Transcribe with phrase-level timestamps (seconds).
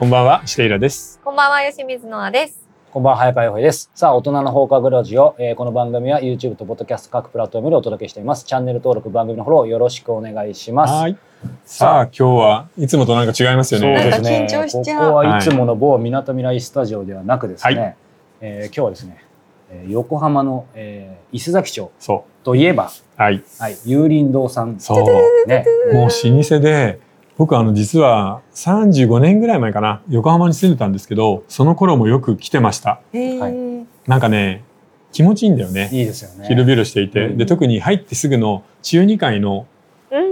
[0.00, 1.20] こんばんは、シテイラです。
[1.22, 2.66] こんばんは、吉水のあです。
[2.90, 3.90] こんばんは、早川洋平です。
[3.94, 8.46] さあ、大人の放課後ラジオ、えーこの番組は YouTube と Podcast 各プラットフォームでお届けしています。
[8.46, 10.94] チャンネル登録、番組のフォローよろしくお願いします。
[10.94, 11.18] はい。
[11.66, 14.00] さあ、今日はいつもとなんか違いますよね。
[14.00, 14.46] そうですね。
[14.50, 17.96] 緊張しちゃうここはいつもの某みなとみらいスタジオではなくですね、はい
[18.40, 19.22] えー今日はですね、
[19.70, 23.22] えー横浜の、えー伊勢崎町そといえば、う。
[23.22, 23.44] はい。
[23.58, 25.46] はい、有林堂さん、そう。
[25.46, 27.00] ね、もう老舗で、
[27.40, 33.00] 僕あの実は35年ぐらい前かな、横浜に住んでたんですけど、その頃もよく来てました。
[33.14, 34.62] なんかね、
[35.10, 35.88] 気持ちいいんだよね。
[35.90, 36.46] いいですよね。
[36.48, 39.66] 広々していて、うんで特に入ってすぐの中2階のうん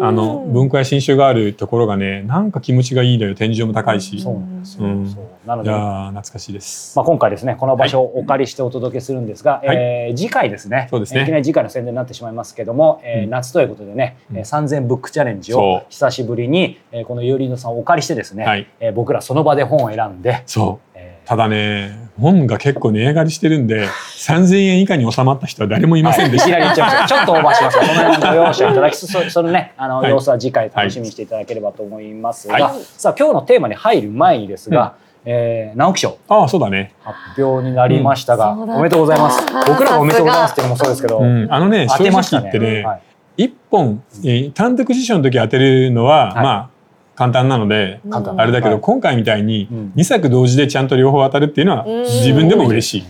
[0.00, 3.34] あの文庫や新書があるところがねなんか気持ちがいいのよ。
[3.34, 4.86] 天井も高いし、そうなんですよ。
[4.86, 5.08] うん。
[5.08, 5.24] そう。
[5.46, 9.76] なので、いやまー懐かしいです、あ、今回ですね、この場所をお借りしてお届けするんですが、はい。
[9.76, 10.88] えー次回ですね。
[10.90, 11.22] そうですね。
[11.22, 13.30] いきなり次回の宣伝になってしまいますけども、えーうん。
[13.30, 14.38] 夏ということでね、うん。
[14.38, 18.66] えー3000ブックチャレンジを久しぶりに、えーこの有林堂さんをお借りしてですね、はい。
[18.80, 20.88] えー僕らその場で本を選んで、そう。
[20.94, 26.68] えーただね本が結構値上がりしてるんで3000円以下に収まった人は誰もいませんでした、はい。
[26.68, 27.16] いきなり言っちゃいました。
[27.16, 27.78] ちょっとオーバーします。
[27.78, 32.74] が、その辺のご容赦いただきつつ、そそのね、あの、はい様子は次回楽しみにしていただければと思いますが、はい。
[32.96, 34.94] さあ、今日のテーマに入る前にですが、
[35.24, 36.18] えー直木賞。
[36.28, 38.70] ああそうだね、発表になりましたが、うん。
[38.70, 39.46] おめでとうございます。
[39.66, 40.00] 僕らが。
[40.00, 42.50] おめでとうございますっていうのもそうですけど、うん、あのね当正直てましたね。
[42.52, 43.00] 言ってねはい。
[43.44, 46.42] 一本、えー単独辞書の時当てるのは、はい。
[46.42, 46.77] まあ
[47.18, 48.80] 簡単なのであれだけど、はい。
[48.80, 49.92] 今回みたいにうん。
[49.96, 52.02] 2作同時でちゃんと両方当たるっていうのはうん。
[52.04, 53.04] 自分でも嬉しい。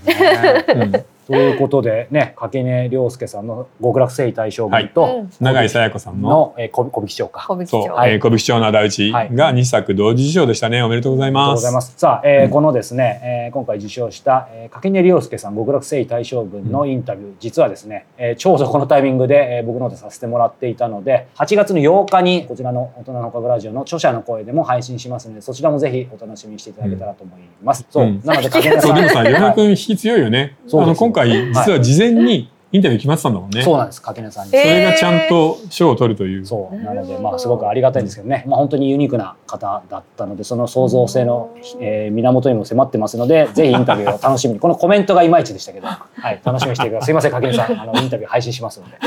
[1.29, 7.45] ということでね、垣根涼介さんの極楽征夷大将軍と、うん永井紗耶子さんのの、えー、小小引町か。
[7.47, 7.93] そう、小引町。
[7.93, 10.83] はいえー小引町の仇討ちが2作同時受賞でしたね。
[10.83, 11.55] おめでとうございます。
[11.56, 11.93] ございます。
[11.99, 27.87] さあ、えーうんこのですね、えー今回受賞した、えー、垣根涼介さん極楽征夷大将軍のインタビュー、実はですね、えーちょうどこのタイミングで、えー僕の方でさせてもらっていたので、8月の8日にこちらの大人の放課後ラジオの著者の声でも配信しますので、そちらもぜひお楽しみにしていただけたらと思います。
[27.91, 30.56] そう、うんなので垣根さん、そうでもさ、はい山田君引き強いよね。
[30.66, 33.62] あそうですの今回実は事前にインタビュー決まってたんだもんね。
[33.62, 34.55] そうなんです、垣根さんに。
[34.55, 36.45] えそれがちゃんと賞を取るという。
[36.45, 36.77] そう。
[36.77, 44.61] なのでまあすごくありがたいんですけどね、まあ本当にユニークな方だったのでその創造性の、えー源にも迫ってますのでぜひインタビューを楽しみに。
[44.61, 47.07] このコメントがいまいちでしたけど、はい、楽しみにしてください。
[47.07, 47.81] すいません柿根さん。
[47.81, 48.99] あのインタビュー配信しますので。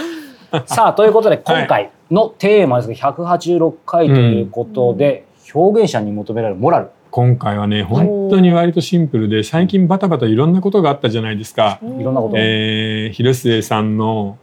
[0.66, 11.80] さあということで今回のテーマですが186回ということで、表現者に求められるモラル今回はね、本当に割とシンプルで、最近バタバタいろんなことがあったじゃないですか。
[11.84, 12.36] いろんなこと。
[12.38, 14.38] えー広末さんの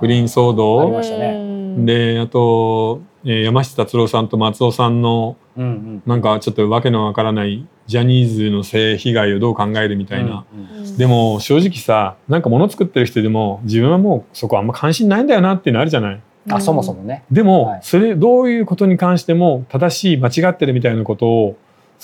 [0.00, 1.34] 不倫騒あり動ましたね。
[1.36, 1.86] うん。
[1.86, 6.02] で、あと、えー山下達郎さんと松尾さんのうんうん。
[6.04, 10.44] なんかちょっとわけのわからないジャニーズの性被害をどう考えるみたいな。
[10.52, 10.84] うん。
[10.84, 10.96] うん。
[10.96, 16.20] でも正直さ、なんか物作ってる人でも自分はもうそこあんま関心ないんだよなっていうのあるじゃない。
[16.50, 17.22] あそもそもね。
[17.30, 17.80] でも、はい。
[17.82, 21.56] それどういうことに関しても正しい間違ってるみたいなことを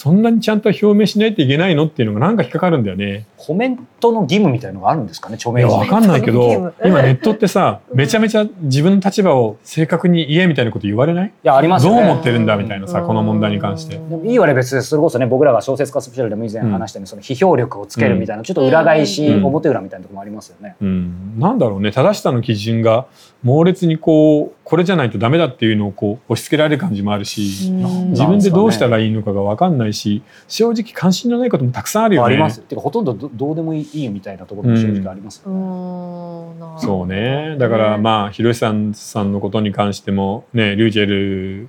[0.02, 3.26] そんなにちゃんと表明しないといけないのっていうのがなんか引っかかるんだよね。
[3.36, 11.28] コメントの義務みたいのがあるんですかね著いや名人わかんないけど 今ネットってさめちゃめちゃ自分の立場を正確に言えみたいなこと言われない？
[11.28, 13.96] いやありますどう思ってるんだみたいなさこの問題に関して。
[13.96, 19.44] でもいい悪い別でそれこそね僕らが小説家スペシャルでも以前話したように、その批評力をつけるみたいな、ちょっと裏返し、うん。
[19.44, 20.76] 表裏みたいなところもありますよね。
[20.80, 23.04] うん、なんだろうね正しさの基準が
[23.42, 32.26] 猛烈にこうこれじゃないとダメだっていうのをこう押し付けられる感じもあるし、うん自分でどうしたらいいのかが分かんないし正直関心のないこともたくさんあるよね。
[32.26, 32.60] あります。
[32.60, 35.60] てかほとんどどどうでもいいみたいなところも正直ありますようね。
[35.60, 41.68] んそうねだからまあ広瀬さんさんのことに関してもねリュージェル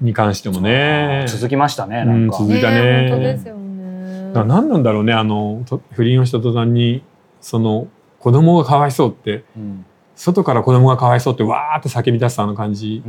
[0.00, 2.04] に関してもね続きましたね。
[2.04, 4.32] なんか、うん続いたね本当ですよね。
[4.32, 7.02] な何なんだろうねあのと不倫をした途端に
[7.40, 7.86] その
[8.18, 9.84] 子供がかわいそうってうん
[10.20, 13.04] 外から子供がかわいそうってわーって叫び出すあの感じ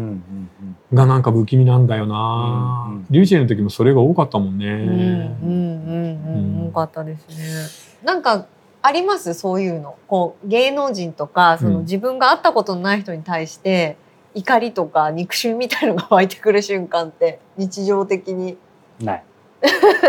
[0.94, 8.06] がなんか不気味なんだよな、うんうんリュージェルの時もそれが多かったもんね、うんうんうんうんうん多かったですね。
[8.06, 8.46] なんか
[8.84, 9.34] あります？
[9.34, 9.96] そういうの。
[10.08, 13.97] こう芸能人とかそのうん自分が会ったことのない人に対して
[14.35, 18.56] 怒りとか憎しみみたいのが湧いてくる瞬間って日常的に。
[19.00, 19.06] うん。
[19.08, 19.23] ない。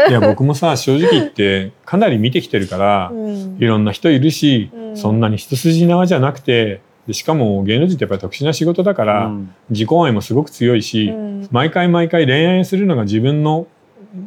[0.09, 9.55] いや僕もさ正直言ってかなり見てきてるから、うんいろんな人いるし、うんそんなに一筋縄じゃなくてでしかも芸能人ってやっぱり特殊な仕事だから、うん。
[9.69, 11.49] 自己愛もすごく強いし、うん。
[11.51, 13.67] 毎回毎回恋愛するのが自分の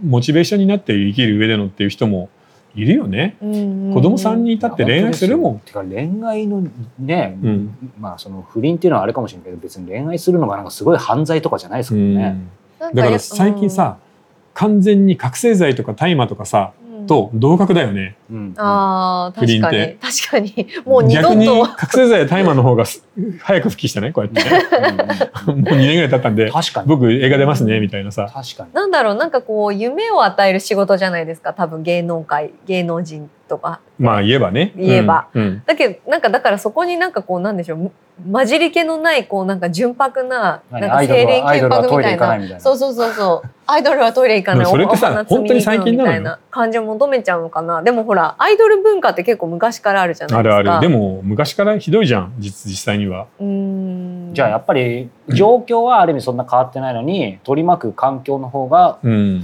[0.03, 2.29] モチベーションになって生きる上でのっていう人も
[2.75, 3.37] いるよね。
[3.39, 5.59] 子供さんにいたって恋愛するもん。
[5.59, 6.67] てか恋愛の
[6.99, 7.91] ね、うん。
[7.97, 12.35] まあその不倫っていうのはあれかもしれないけど別に恋愛するのがなんかすごい犯罪とかじゃないですもんね。
[12.79, 13.97] だから最近さ、
[14.55, 18.15] 完全に覚醒剤とか大麻とかさうんと同格だよね。
[18.31, 18.53] うん。
[18.57, 19.97] ああ確かに。
[19.97, 20.67] 確かに。
[20.85, 23.05] もう二度逆にと 覚醒剤や大麻の方がす
[23.41, 24.43] 早く復帰したねこうやって。
[24.43, 24.49] ね。
[25.47, 26.87] もう2年ぐらい経ったんで確かに。
[26.87, 28.29] 僕映画出ますねみたいなさ。
[28.33, 28.69] 確かに。
[28.73, 33.79] なんだろうなんかこう夢を与える仕事じゃないですか多分芸能界芸能人とか。
[33.99, 34.73] まあ言えばね。
[34.75, 35.27] 言えば。
[35.33, 35.43] うん。
[35.43, 35.63] うん。
[35.65, 37.91] だけどなんかだからそこになんかこうなんでしょう
[38.31, 42.59] 混じり気のないこうなんか純白ななんか何アイドル清廉潔ルはトイレ白みたいな行かないみたいな。
[42.59, 43.49] そうそうそうそう。
[43.65, 44.65] アイドルはトイレ行かない。
[44.65, 46.19] それってさ本当に最近なのよ。
[46.19, 50.87] みたいな感じを求めちゃうのかなでもほらアイドル文化って結構昔からあるじゃないあですかるある。
[50.87, 53.27] でも昔からひどいじゃん実実際には。
[53.39, 53.45] うー
[54.31, 59.43] んじゃあやっぱり状況はある意味そんな変わってないのに取り巻く環境の方が、うん。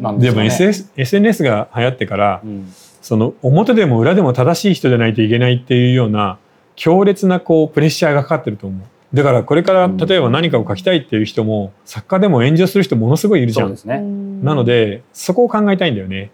[0.00, 2.72] なんでもですよね SS SNS が流行ってからうん
[3.02, 6.38] その表でも裏でも正しい人じゃないといけないっていうような
[6.74, 8.86] 強烈なこうプレッシャーがかかってると思う。
[9.14, 13.62] だからこれからうん例えば何かを書きたいっていう人も作家でも炎上する人ものすごいいるじゃ。
[13.62, 14.00] そうんですね、
[14.42, 16.30] なのでそこを考えたいんだよね。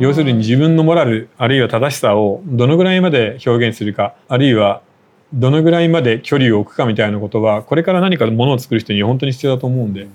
[0.00, 4.82] 要するに自分のモラルあるいは正しさをどのぐらいまで表現するかあるいは
[5.32, 10.02] どのぐらいまで距離を置くかみたいなことはこれから何かものを作る人に本当に必要だと思うんで。
[10.02, 10.06] あ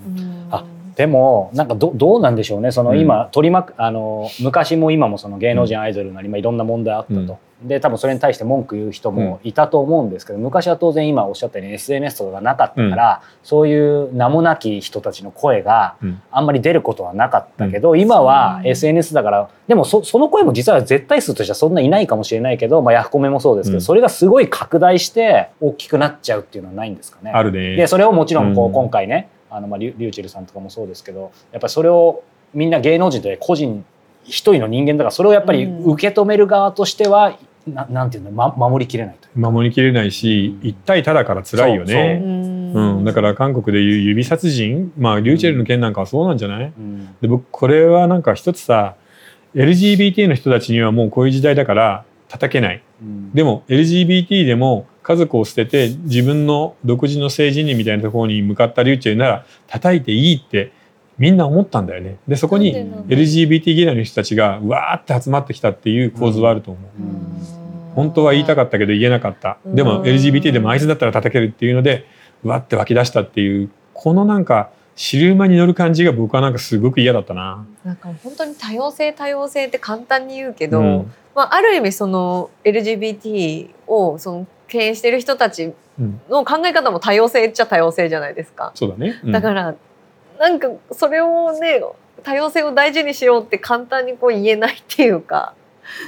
[1.00, 2.74] でもなんかどどうなんでしょうね。
[2.74, 3.00] そのうん。
[3.00, 16.22] 今、取り巻くあの昔も今もその芸能人アイドルなり、まあ、いろんな問題あったと、で多分それに対して文句言う人もいたと思うんですけど、昔は当然今おっしゃったように SNS とかがなかったから、そういう名もなき人たちの声がうん。
[16.32, 23.82] あんまり出ることはなかったけど、今は SNS だからでもそその声も実は絶対数としてはそんないないかもしれないけど、まあ、ヤフコメもそうですけど、うん。
[23.82, 27.32] それがすごい拡大して大きくなっちゃうっていうのはないんですかね。
[27.32, 27.78] あるね。
[27.78, 28.74] でそれをもちろんこう、うん。
[28.74, 32.24] 今回ねあの、まあ、リュリューチェルさんとかもそうですけどやっぱりそれを
[32.54, 33.84] みんな芸能人という個人
[34.26, 35.92] 一人の人間だからそれをやっぱりうん。
[35.94, 37.38] 受け止める側としては、
[37.68, 40.68] ななんていうの、ま、守りきれない守りきれないしうん。
[40.70, 42.22] 一対多だから辛いよね。
[42.24, 42.28] う
[43.02, 44.92] ん、だから韓国でいう指殺人。
[44.98, 46.74] まあリューチェルの件なんかはそうなんじゃない？
[46.78, 47.16] うん。
[47.22, 48.96] で僕これはなんか一つさ
[49.56, 52.82] LGBT の人たちにはもうこういう時代だから叩けない。
[53.02, 53.34] うん。
[53.34, 60.72] でも LGBT でも家族を捨てて自分の独自の政治にみたいなところに向かったリューチェルなら叩いていいって
[61.18, 62.18] みんな思ったんだよね。
[62.28, 62.74] でそこに
[63.08, 67.94] LGBT 嫌いの人たちがうわーって集まってきたっていう構図はあると思う、うん。
[67.96, 69.58] 本当は言いたかったけど言えなかった。
[69.66, 72.06] でもうん LGBT でもあいつだったら叩けるっていうので
[72.44, 77.66] うわって湧き出したっていうこのなんか汁馬に乗る感じが僕はなんかすごく嫌だったな。
[77.84, 88.72] なんか本当に多様性多様性って簡単に言うけど、うんまあ、ある意味その LGBT をその経営してる人たちうんの考え方も多様性っちゃ多様性じゃないですか。
[88.76, 89.20] そうだね。
[89.24, 89.76] うんだから
[90.40, 91.82] なんかそれをね
[92.24, 95.54] 多様性を大事にしようって簡単にこう言えないっていうか。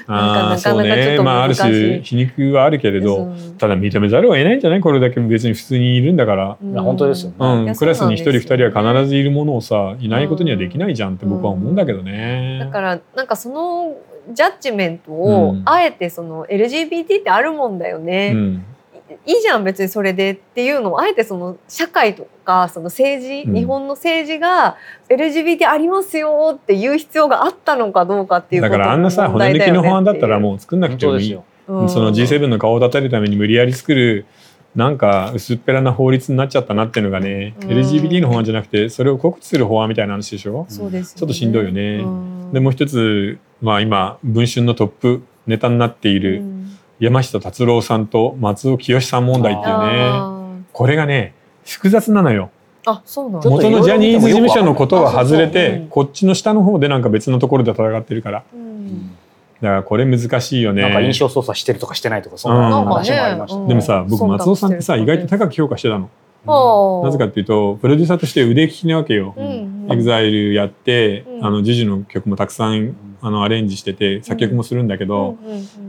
[0.08, 1.18] なかなかちょっね。
[1.18, 4.80] とまあある種皮肉はあるけれど、うんただ認めざるを得ないんじゃない？
[4.82, 6.58] これだけ別に普通にいるんだから。
[6.62, 12.60] 本当ですよねうんクラスに一人二人は必ずいるものをさいないことにはできないじゃんって僕は思うんだけどね。
[12.60, 13.96] だからなんかその
[14.30, 15.64] ジャッジメントをうん。
[15.66, 18.66] あえてその LGBT ってあるもんだよね、うん。
[19.26, 23.56] いいじゃん別にそれでっていうのをあえてその社会とかその政治、うん。
[23.56, 24.78] 日本の政治が
[25.10, 31.40] LGBT ありますよっていう必要があったのかどうかっていうことだからあんなさ骨抜きの法案だったらもう作んなくてもいい。
[31.68, 34.26] その G7 の顔を立てるために無理やり作る
[34.76, 37.70] なんか薄っぺらな法律になっちゃったなっていうのがね、うん。
[37.70, 41.20] LGBT の法案じゃなくてそれを告知する法案みたいな話でしょ、そうですよね。
[41.20, 41.98] ちょっとしんどいよね。
[41.98, 42.54] うん。
[42.54, 46.78] でもう一つ、まあ、今文春のトップネタになっていうるん。
[47.00, 51.34] 山下達郎さんと松尾清さん問題っていうねあこれがね
[51.66, 52.52] 複雑なのよ。
[52.86, 53.44] ーあそうなんだ。
[53.44, 58.44] ちょっと元のジャニーズ事務所のことは外れてこっちの下の方でなんか別のところで戦ってるから。
[58.54, 59.18] うん
[59.62, 60.82] だからこれ難しいよね。
[60.82, 66.10] なんか印象操作してるとかしてないとかそんな話もありました、ねでもさ僕松尾さんってさ意外と高く評価してたの。
[66.46, 69.36] はあなぜかっていうとプロデューサーとして腕利きなわけよ。
[69.38, 69.88] うん。
[69.92, 71.46] EXILE やって、うん。
[71.46, 75.38] あの JUJU の曲もたくさんあのアレンジしてて作曲もするんだけど、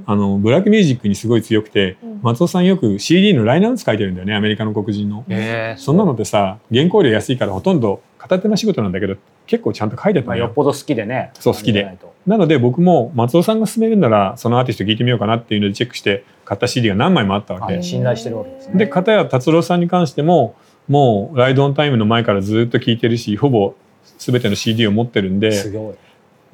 [0.05, 2.21] あのブラックミュージックにすごい強くて、うん。
[2.23, 5.25] 松尾さんよく CD のライナーノーツ書いてるんだよねアメリカの黒人の。
[5.79, 10.45] そんなのってさ原稿料安いからほとんど片手間仕事なんだけど結構ちゃんと書いてたまあ、のよ。
[10.47, 11.33] よっぽど好きでね。
[11.41, 11.83] そう好きで。
[11.83, 12.15] ないと。
[12.25, 17.75] なので僕も松尾さんが勧めるならそのアーティスト聞いてみようかなっていうのでチェックして買った CD が何枚もあったわけ。
[17.75, 18.75] はい信頼してるわけですね。
[18.77, 20.55] で片や達郎さんに関しても
[20.87, 23.75] もう「ライドオンタイム」の前からずっと聴いてるしほぼ
[24.19, 25.95] 全ての CD を持ってるんですごい。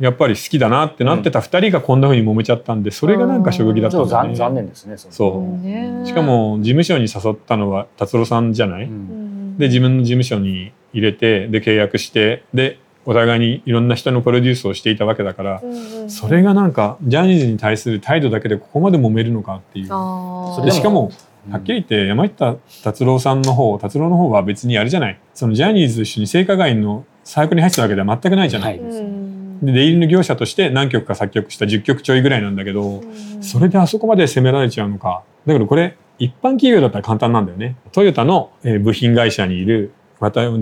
[0.00, 4.34] やっぱり好きだなってなってた2人がこんな風に揉めちゃったんでそれがなんか衝撃だったんだよね。
[4.34, 4.96] 残念ですね。
[4.96, 5.66] そう。
[5.66, 6.02] ね。
[6.04, 9.58] しかも事務所に誘ったのは達郎さんじゃない、うん。
[9.58, 15.62] で自分の事務所に入れてで契約してでお互いにいろんな人のプロデュースをしていたわけだから、
[16.08, 20.64] それがなんかジャニーズに対する態度だけでここまで揉めるのかっていう。
[20.64, 21.10] でしかも
[21.50, 28.78] はっきり言って山下達郎さんの方達郎の方は別にあれじゃないそのジャニーズと一緒に性加害のサークルに入ってたわけでは全くないじゃない。
[28.78, 29.28] はいですね
[29.62, 33.02] で出入りの業者として何曲か作曲した10曲ちょいぐらいなんだけど、
[33.40, 35.24] それであそこまで責められちゃうのか。
[35.46, 37.76] だけどこれ一般企業だったら簡単なんだよね。
[37.90, 39.92] トヨタのえー部品会社にいる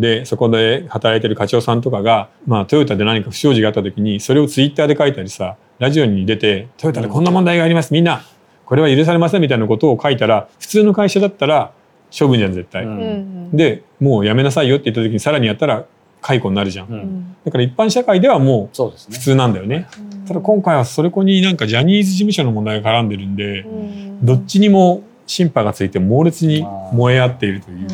[0.00, 8.22] でそこで働いてる課長さんとかが、まあ、トヨタで何か不祥事があった時にそれをツイッターで書いたりさラジオに出て「トヨタでこんな問題がありますみんな
[8.66, 11.70] これは許されません」みたいなことを書いたら普通の会社だったら
[12.16, 12.84] 処分じゃん絶対。
[12.84, 15.84] うんうんでもうやめなさいよって言った時にさらにやったら
[16.20, 16.88] 解雇になるじゃん。
[16.88, 19.86] ううんんだから一般社会ではもそう普通なんだよね。
[20.26, 27.86] ただ今回はそれこになんかジャニーズ事務所の問題が絡んでるんで、うんどっちにも審判がついて猛烈に燃え合っているという。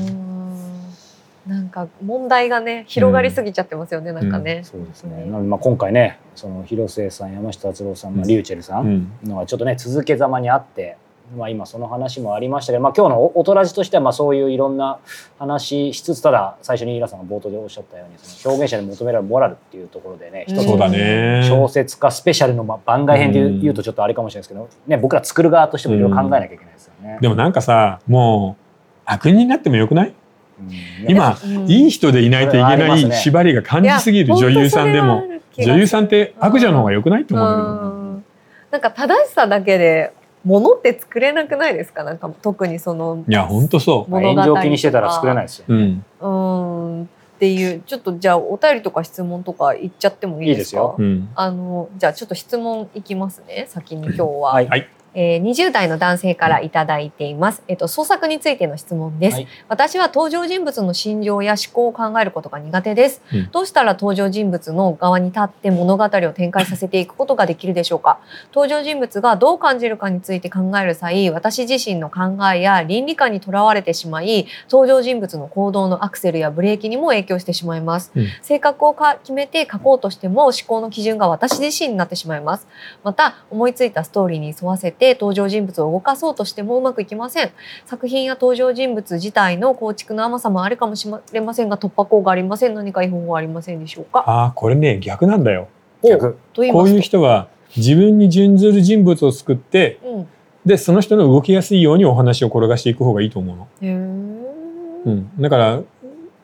[1.72, 4.60] か問題がね広がりすぎちゃってますよね、なんかね。
[4.62, 5.32] そうですね、うん。
[5.32, 8.28] なのでまあ今回ねその広末さん山下達郎さん、まあ、うん。
[8.28, 8.88] リューチェルさうん。
[8.88, 10.96] んのがちょっとね続けざまにあって、
[11.36, 14.98] まあ、今その話もありましたけど、まあ、今日のおおとらじとしてはまあそういういろんな
[15.38, 21.42] 話しつつただ最初にイラさんが冒頭でおっしゃったようにその表現者に求められるモラルっていうところでね一つそうだね。
[21.48, 27.18] 小説家スペシャルのまあ番外編で言うとちょっとあれかもしれないですけど、ね、僕ら作る側としてもいろいろ考えなきゃいけないですよね。
[27.20, 28.62] でもなんかさもう
[29.06, 30.08] 悪人になってもよくない？
[30.08, 30.14] うん
[31.08, 31.70] 今、うん。
[31.70, 35.24] いい人でいないといけない縛りが感じすぎる女優さんでも。
[35.58, 37.90] 女優さんって悪女の方が良くないと思うんだけど。
[37.90, 38.24] うん。
[38.70, 40.14] なんか正しさだけで
[40.44, 42.04] 物って作れなくないですか？
[42.04, 45.66] なんか特にそのいや本当そまあ物語炎上気にしてたら作れないですよ。
[45.68, 45.74] う。
[45.74, 46.04] うん。
[46.20, 46.26] う
[47.00, 47.02] ん。
[47.04, 47.06] っ
[47.38, 50.80] ていうちょっとじゃあお便りとか質問とか言っちゃってもいいですか？
[50.80, 50.96] いいですよ。
[50.98, 51.28] うん。
[51.34, 54.68] あのじゃあちょっと質問いきますね先に今日は、はい。
[54.68, 54.88] はい。
[55.14, 59.48] えー、20代の男性からいただいています、えっと創作についての質問です、はい。
[59.68, 63.50] 私は登場人物の心情や思考を考えることが苦手です、うん。
[63.50, 68.20] どうしたら登場人物の側に立って物語を展開させていくことができるでしょうか？
[68.54, 78.26] 登場人物がどう感じるかについて考える際私自身の考えや倫理観にとらわれてしまい登場人物の行動のアクセルやブレーキにも影響してしまいます、うん。
[78.42, 82.66] 性格をか決めて書こうとしても思考の基準が私自身になってしまいます。
[83.04, 87.50] また思いついたストーリーに沿わせて登場人物を動かそうとしてもうまくいきません。
[87.84, 92.74] 作品や登場人物自体の構築の甘さもあるかもしれませんが突破口がありません。
[92.74, 94.20] 何かいい方法はありませんでしょうか？
[94.26, 95.68] ああこれね逆なんだよ。
[96.02, 96.38] 逆。
[96.54, 100.28] こういう人は自分に準ずる人物を作ってうん。
[100.64, 103.68] でその人の動きやすいようにお話を転がしていく方がいいと思うの。
[105.04, 105.82] うん、だから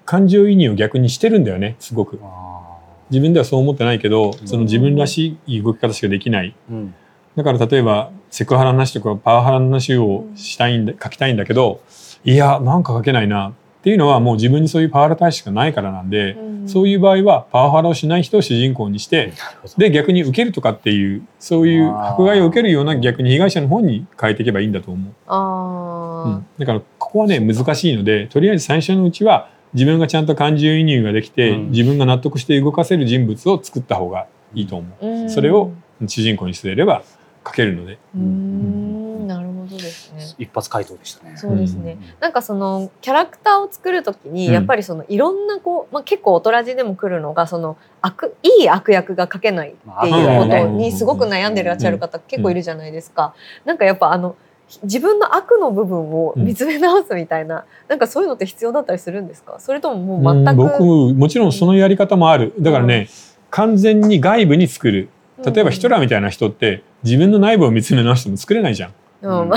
[0.04, 2.18] 感情移入を逆にしてるんだよねすごく。
[2.20, 2.78] あ
[3.10, 4.32] 自分ではそう思ってないけどん。
[4.44, 6.52] その自分らしい動き方しかできない。
[6.68, 6.94] ーうん。
[7.36, 11.80] だから例えばセクハラの話とかパワハラの話をしたいんだ書きたいんだけど
[12.24, 16.68] いやなんか書けないなっていうのはもう自分にそういうパワハラ対策がないからなんで、うん。
[16.68, 19.32] そういう場合はパワハラをしない人を主人公にして
[19.78, 26.30] で逆に受けるとかっていうそういう迫害を受けるような逆に被害者の方に変えていけばいいんだと思う、あー。
[26.30, 31.70] うん、だからここはね難しいのでとりあえず最初のうちは自分がちゃんと感情移入ができて、うん。
[31.70, 35.30] 自分が納得して動かせる人物を作った方がいいと思う、うん。
[35.30, 35.72] それを
[36.06, 37.02] 主人公に据えれば
[37.48, 39.26] 書けるのでうーん。
[39.26, 40.24] なるほどですね。
[40.38, 41.36] 一発回答でしたね。
[41.36, 42.04] そうですね、うん。
[42.20, 44.54] なんかそのキャラクターを作るときにうん。
[44.54, 53.34] やっぱりそのいろんなこう、まあ、結構大人じでも来るのがその悪いい悪役が書けないっていうことにすごく悩んでいらっしゃる方結構いるじゃないですか。
[53.64, 54.36] なんかやっぱあの
[54.82, 59.56] 自分の悪の部分を見つめ直すみたいな、なんかそういうのって必要だったりするんですか？
[59.60, 62.52] それとももう全く、うん僕もちろんそのやり方もある。
[62.60, 63.08] だからね、
[63.50, 65.08] 完全に外部に作る
[65.44, 68.94] 例えばヒトラーみたいな人って自分の内部を見つめ直しても作れないじゃん。
[69.22, 69.50] うん、うん。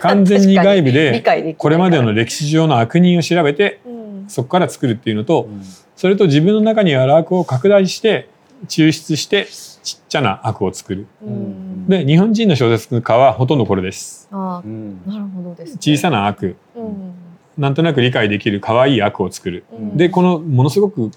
[0.00, 4.24] 完全に外部理でこれまでの歴史上の悪人を調べてうん。
[4.28, 5.62] そこから作るっていうのとうん。
[5.96, 8.28] それと自分の中にある悪を拡大して
[8.66, 11.06] 抽出してちっちゃな悪を作る。
[11.22, 11.86] うん。
[11.88, 14.28] で日本人の小説家はほとんどこれです。
[14.30, 14.62] あ
[15.06, 16.56] なるほどです、ね、小さな悪。
[16.74, 17.14] うん。
[17.56, 19.64] なんとなく理解できる可愛い悪を作る。
[19.72, 19.96] うん。
[19.96, 21.10] でこのものすごく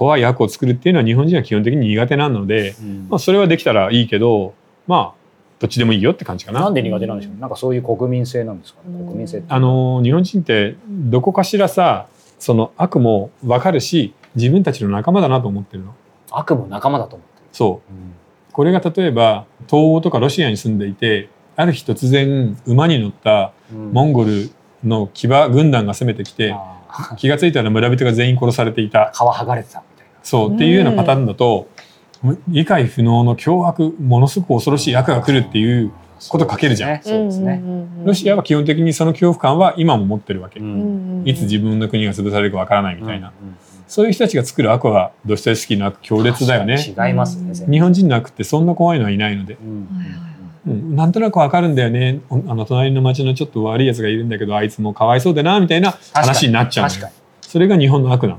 [0.00, 4.54] 怖い悪を作るっていうのは日本人は基本的に苦手なので、うんまあ、それはできたらいいけど
[4.86, 5.20] まあ
[5.58, 6.60] どっちでもいいよって感じかな。
[6.60, 7.38] なんで苦手なんでしょう。
[7.38, 8.80] なんかそういう国民性なんですか？
[8.88, 8.98] ね。
[8.98, 12.06] うん国民性あの日本人ってどこかしらさ
[12.38, 15.94] その悪も分かるし自分たちの仲間だなと思ってるの。
[16.30, 17.48] 悪も仲間だと思ってる。
[17.52, 18.14] そううん
[18.52, 24.50] これが例えば東欧とかロシアに住んでいてある日突然馬に乗ったうんモンゴル
[24.82, 29.82] の騎馬軍団が攻めてきてあー気が付いたら村人が全員殺されていた 皮剥がれてた。
[30.22, 31.68] そうっていうようなパターンだと
[32.48, 35.92] 理解不能の凶悪ものすごく恐ろしい悪が来るっていう
[36.28, 37.02] こと書けるじゃん。
[37.02, 37.62] そうですね。
[38.04, 40.60] ロシアは基本的にその恐怖感は今も持ってるわけ。
[40.60, 40.62] う。
[40.62, 43.32] うんんいつ自分の国が潰されるかわからないみたいな。
[43.40, 43.56] うんうん
[43.90, 46.94] そういう人たちが作る悪はドストエフスキーの悪強烈だよね。
[46.96, 47.52] 違いますね。
[47.68, 49.58] 日本人の悪ってそんな怖いのはいないので。
[50.64, 50.94] うん。
[50.94, 52.20] なんとなくわかるんだよね。
[52.30, 57.00] おあの隣の町のちょっと悪いやつがいるんだけどあいつもかわいそうでなみたいな話になっちゃうのよ。
[57.00, 57.14] 確かに。
[57.40, 58.38] それが日本の悪なの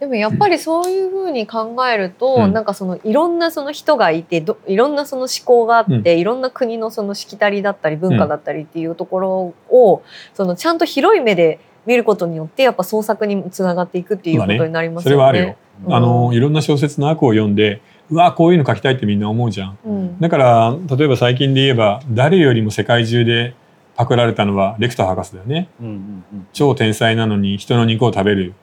[0.00, 10.02] でもやっぱりそういうふうに考えると、うんなんかそのいろんなその人がいてどいろんなその思考があって、いろんな国のそのしきたりだったり文化だったりっていうところを、
[10.32, 15.10] そのちゃんと広い目で見ることによってやっぱ創作につながっていくっていうことになりますよね。
[15.10, 15.56] それはあるよ。
[15.84, 17.80] うんあのいろんな小説の悪を読んで
[18.10, 19.78] うわこういうの書きたいってみんな思うじゃん。
[19.84, 23.54] うんだから例えば最近で言えば誰よりも世界中で
[23.96, 25.68] パクられたのはレクター博士だよね。
[25.80, 25.96] うんうんう
[26.36, 28.54] ん超天才なのに人の肉を食べる。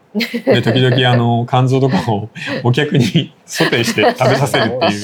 [0.45, 2.29] で時々あの肝臓とかを
[2.63, 5.01] お客にソテーして食べさせるっていう。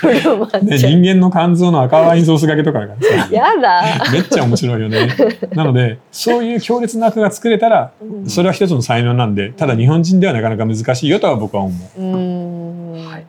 [0.62, 3.28] で人間の肝臓の赤ワインソースがけとかだからさ。
[3.30, 4.12] やだ。
[4.12, 5.08] めっちゃ面白いよね。
[5.54, 12.00] なのでそういう強烈な悪が作れたらうんそれは一つの才能なんでただ日本人ではなかなか難しいよとは僕は思う。
[12.00, 13.24] うーんはい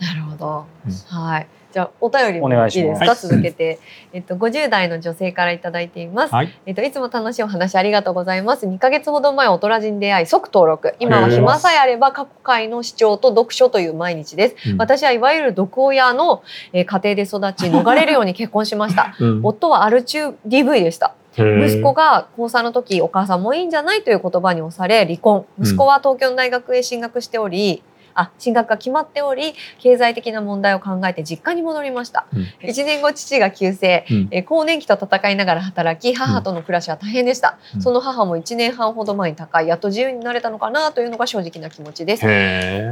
[0.00, 0.64] なるほど。
[0.86, 1.46] うんはい。
[1.74, 3.80] じゃあお便りもお願いいですか、いします続けて、
[4.12, 6.32] えっと50代の女性からいただいています。
[6.32, 6.56] はい。
[6.66, 8.68] えっといつも楽しいお話ありがとうございます。
[8.68, 10.94] 2ヶ月ほど前オトラジに出会い即登録。
[11.00, 14.70] 今は暇さえあれば過去回の視聴と読書という毎日です。
[14.70, 19.16] うん私はいわゆる毒親の、えー家庭で育ち逃れるように結婚しました。
[19.18, 21.16] うん夫はアル中 DV でした。
[21.36, 27.82] 息子が高3の時お母さんもいいんじゃないという言葉に押され離婚うん息子は東京の大学へ進学しており、
[28.14, 32.42] あ進学が決まっており経済的な問題を考えて実家に戻りました、うん。
[32.68, 34.28] 1年後父が急性、うん。
[34.30, 37.82] えー更年期と戦いながら働き母との暮らしは大変でした、うん。
[37.82, 42.22] その母も1年半ほど前に高いやっと自由になれたのかなというのが正直な気持ちです。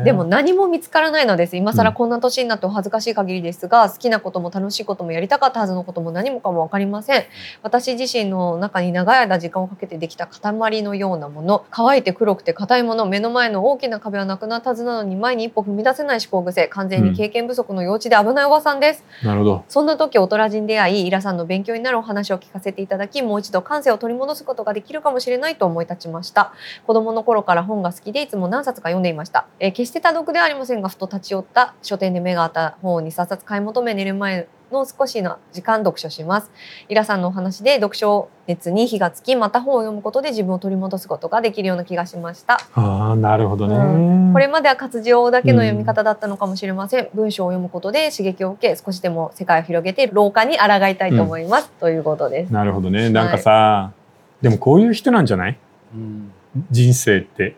[0.04, 1.56] でも何も見つからないのです。
[1.56, 7.24] 今更こんな年になってお恥ずかしい限りですが、好きなことも楽しいこともやりたかったはずのことも何もかも分かりません。
[7.62, 11.64] 私自身の中に長い間時間をかけてできた塊のようなもの。
[11.70, 13.06] 乾いて黒くて硬いもの。
[13.06, 19.64] 目の前の大きな壁はなくなったはずなのに前に一歩踏み出せない思考癖完全に経験不足の幼稚で危ないおばさんです、なるほど。
[19.68, 26.52] そんな時大人人に出会いイラさんの勉強になるお話を聞かせていただきもう一度感性を取り戻すことができるかもしれないと思い立ちました。
[26.86, 36.50] 子供の頃から本が好きでいつも何冊か読んでいました、えー決して多読ではありませんがふと立ち寄った書店で目があった本を2冊買い求め寝る前の少しの時間読書します。
[36.88, 42.58] イラさんのお話で読書熱に火がつきまた本を読むことで自分を取り戻すことができるような気がしました。
[42.74, 44.32] ああなるほどね。
[44.32, 52.52] これまでは活字をだけの読み方だったのかもしれません、文章を読むことで刺激を受け少しでも世界を広げて廊下に抗いたいと思います、ということです。
[52.52, 53.10] なるほどね。
[53.10, 53.92] なんかさ、
[54.40, 55.58] でもこういう人なんじゃない？
[55.94, 56.32] うん。
[56.70, 57.56] 人生って。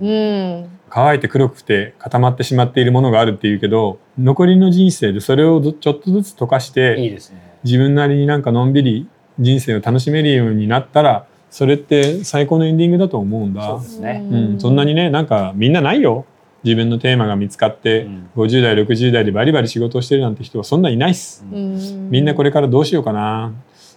[0.00, 7.58] うん乾いて黒くて固まってしまっているものがあるっていうけど残りの人生でそれをどちょっとずつ溶かしいていですね。
[7.64, 13.80] 自分なりになんかのんびり人生を楽しめるようになったらそれって最高のエンディングだと思うんだそう。
[13.80, 14.26] ですね。
[14.30, 16.26] うん、そんなにねなんかみんなないよ
[16.64, 21.44] 自分のテーマが見つかって、うん50代60代でバリバリ仕事をしてるなんて人はそんないないっす。
[21.50, 23.52] うんみんなこれからどうしようかな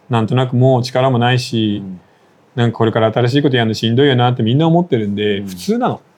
[0.10, 1.84] なんとなくもう力もないし、
[2.56, 6.11] なんかこれから新しいことやるのしんどいよなってみんな思ってるんで、うん普通なのうんうん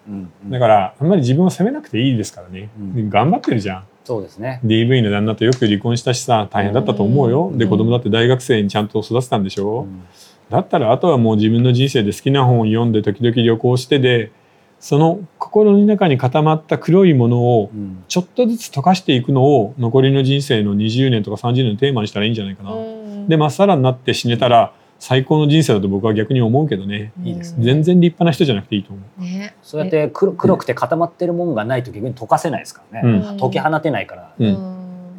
[0.50, 3.10] だからあんまり自分を責めなくていいですからね、うん。
[3.10, 3.84] 頑張ってるじゃん。
[4.04, 4.60] そうですね。
[4.66, 7.58] DV の旦那とよく離婚したしさ大変だったと思うよ、うん。
[7.58, 10.04] で子供だって大学生にちゃんと育てたんでしょ、うん。
[10.50, 14.32] だったらあとはもう自分の人生で好きな本を読んで時々旅行してで
[14.80, 18.04] その心の中に固まった黒いものをうん。
[18.10, 22.74] ちょっとずつ溶かしていくのを残りの人生の20年とか30年のテーマにしたらいいんじゃないかな。
[22.74, 23.28] うん。
[23.30, 24.74] でまっさらになって死ねたら
[25.06, 27.12] 最高の人生だと僕は逆に思うけどね。
[27.26, 27.66] いいですね。
[27.66, 29.22] 全然立派な人じゃなくていいと思う。
[29.22, 29.54] ね。
[29.62, 33.26] そうやって黒黒くて固まってるもんがないと逆に溶かせないですからね。
[33.32, 33.38] うん。
[33.38, 34.34] 解き放てないから。
[34.39, 34.72] うんうん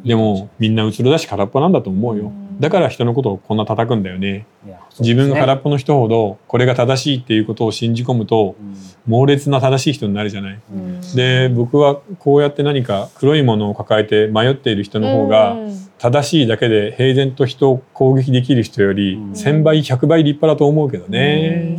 [0.05, 2.31] でもみんなうつろだし空っぽなんだと思うよ。
[2.59, 4.45] だから人のことをこんな叩くんだよね。
[4.65, 8.55] いや自分が空っっぽの人ほどこれが正しいっていうことを信じ込むと
[9.07, 10.59] 猛烈な正しい人になるじゃない。
[10.71, 11.01] うん。
[11.15, 15.75] で僕はこうやって何か黒いものを抱えて迷っている人の方がうん。
[15.97, 19.31] 正しいだけで平然と人を攻撃できる人よりうん。
[19.31, 21.77] 1,000倍100倍立派だと思うけどね。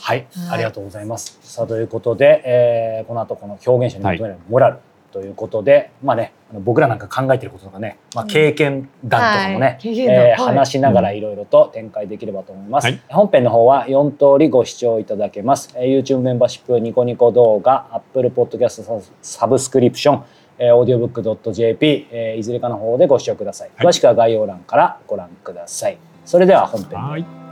[0.00, 0.26] はい。
[0.50, 1.38] ありがとうございます。
[1.42, 4.78] さあということで、えーこの後この表現者に求めるモラル
[5.16, 8.28] ということで、まあねあの僕らなんか考えてることとかね、まあ、うん。
[8.28, 10.00] 経験談とかもね、はい。
[10.00, 10.54] えーはい。
[10.56, 13.00] 話しながらいろいろと展開できればと思います、はい。
[13.08, 20.24] 本編の方は4通りご視聴いただけます、えー YouTube メンバーシップニコニコ動画 Apple Podcast ササブスクリプション
[20.58, 23.86] えー audiobook.jp、えーいずれかの方でご視聴ください、はい。
[23.86, 25.96] 詳しくは概要欄からご覧ください。
[26.26, 27.45] それでは本編はい